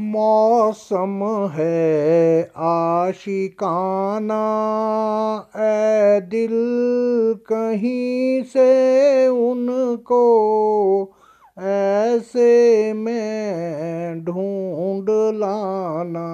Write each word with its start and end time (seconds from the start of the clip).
मौसम 0.00 1.48
है 1.52 2.42
आशिकाना 2.56 4.36
ए 5.56 6.20
दिल 6.20 6.50
कहीं 7.52 8.42
से 8.42 9.28
उनको, 9.28 10.22
ऐसे 11.58 12.92
में 12.92 14.24
ढूंढ 14.24 15.06
लाना। 15.34 16.28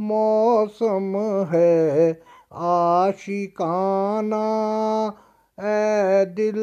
मौसम 0.00 1.16
है 1.52 2.20
आशिकाना 2.54 4.44
ए 5.60 6.24
दिल 6.24 6.54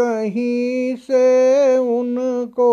कहीं 0.00 0.96
से 0.96 1.78
उनको 1.78 2.68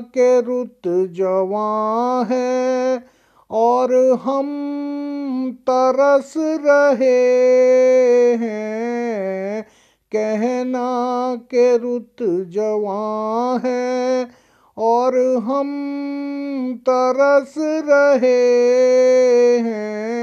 के 0.00 0.40
रुत 0.40 0.80
जवां 0.86 2.26
है, 2.30 3.04
और 3.50 4.18
हम 4.24 4.48
तरस 5.52 6.34
रहे 6.36 7.36
हैं। 8.36 9.62
कहना 10.12 10.88
के 11.36 11.78
रुत 11.78 12.16
जवां 12.22 13.60
है, 13.64 14.28
और 14.78 15.36
हम 15.36 15.68
तरस 16.82 17.54
रहे 17.58 18.58
हैं। 19.58 20.17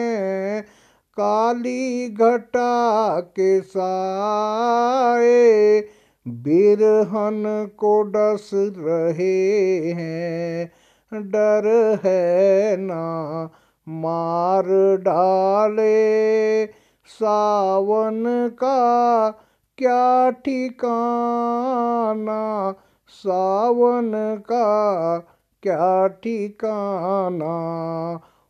काली 1.17 2.09
घटा 2.09 3.19
के 3.19 3.61
साए, 3.61 5.83
बिरहन 6.27 7.69
को 7.77 8.01
डस 8.01 8.51
रहे 8.53 9.91
हैं। 9.91 10.71
डर 11.13 11.99
है 12.03 12.77
ना 12.77 13.49
मार 13.89 14.97
डाले, 14.97 16.65
सावन 17.05 18.51
का 18.53 19.29
क्या 19.77 20.31
ठिकाना, 20.31 22.75
सावन 23.07 24.39
का 24.39 25.27
क्या 25.63 26.07
ठिकाना, 26.07 27.55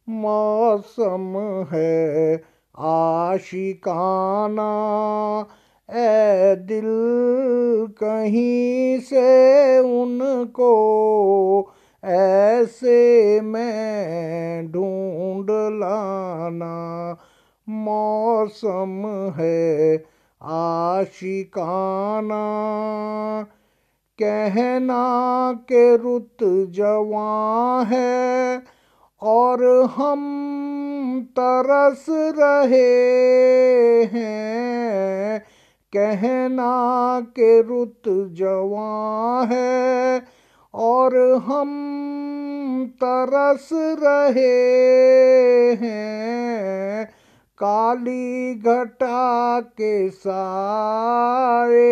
मौसम 0.09 1.65
है 1.71 2.54
आशिकाना 2.79 4.65
ए 5.91 6.55
दिल 6.55 6.85
कहीं 8.03 8.99
से 8.99 9.79
उनको, 9.79 11.73
ऐसे 12.03 13.41
में 13.41 14.71
ढूंढ 14.71 15.47
लाना 15.51 17.17
मौसम 17.69 19.33
है। 19.37 20.03
आशिकाना, 20.41 22.45
कहना 24.21 25.53
के 25.53 25.97
रुत 25.97 26.37
जवां 26.43 27.85
है 27.85 28.63
और 29.21 29.87
हम 29.97 30.45
तरस 31.21 32.05
रहे 32.09 33.03
हैं। 34.03 35.39
कहना 35.93 37.19
के 37.21 37.61
रुत 37.61 38.01
जवां 38.07 39.47
है 39.47 40.23
और 40.73 41.17
हम 41.47 41.71
तरस 43.03 43.69
रहे 43.73 44.75
हैं। 45.75 47.05
काली 47.57 48.55
घटा 48.55 49.61
के 49.61 50.09
साए 50.09 51.85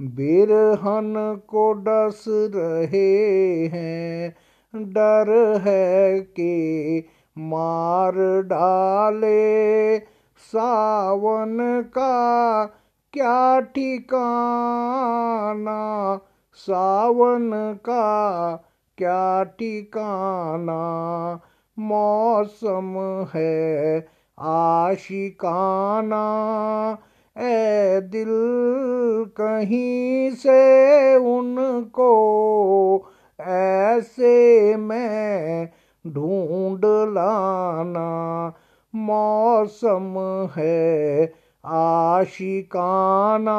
बिरहन 0.00 1.40
को 1.48 1.72
डस 1.72 2.24
रहे 2.28 3.66
हैं। 3.66 4.36
डर 4.76 5.60
है 5.64 6.20
कि 6.20 7.08
मार 7.38 8.42
डाले 8.42 9.98
सावन 10.36 11.84
का 11.88 12.64
क्या 13.12 13.60
ठिकाना? 13.60 16.20
सावन 16.54 17.74
का 17.74 18.56
क्या 18.98 19.44
ठिकाना? 19.44 21.40
मौसम 21.78 23.26
है 23.34 24.08
आशिकाना। 24.40 26.22
ए 27.38 28.00
दिल 28.00 28.26
कहीं 29.36 30.30
से 30.30 31.16
उनको 31.16 32.10
ऐसे 33.40 34.76
में 34.76 35.68
ढूंढ 36.06 36.85
लाना 37.16 38.08
मौसम 38.94 40.14
है 40.56 41.34
आशिकाना। 41.66 43.58